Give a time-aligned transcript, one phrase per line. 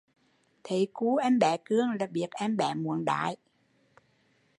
[0.63, 3.35] Thấy cu em bé cương là biết em bé muốn đái